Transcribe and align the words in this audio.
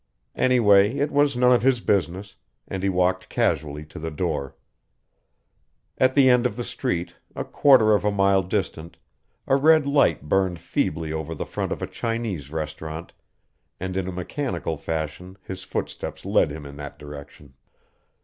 Anyway 0.33 0.97
it 0.97 1.11
was 1.11 1.37
none 1.37 1.51
of 1.53 1.61
his 1.61 1.79
business, 1.79 2.35
and 2.67 2.81
he 2.81 2.89
walked 2.89 3.29
casually 3.29 3.85
to 3.85 3.99
the 3.99 4.09
door. 4.09 4.55
At 5.99 6.15
the 6.15 6.27
end 6.27 6.47
of 6.47 6.55
the 6.55 6.63
street, 6.63 7.17
a 7.35 7.43
quarter 7.45 7.93
of 7.93 8.03
a 8.03 8.09
mile 8.09 8.41
distant, 8.41 8.97
a 9.45 9.55
red 9.55 9.85
light 9.85 10.23
burned 10.27 10.59
feebly 10.59 11.13
over 11.13 11.35
the 11.35 11.45
front 11.45 11.71
of 11.71 11.83
a 11.83 11.85
Chinese 11.85 12.49
restaurant, 12.49 13.13
and 13.79 13.95
in 13.95 14.07
a 14.07 14.11
mechanical 14.11 14.75
fashion 14.75 15.37
his 15.43 15.61
footsteps 15.61 16.25
led 16.25 16.49
him 16.49 16.65
in 16.65 16.77
that 16.77 16.97
direction. 16.97 17.53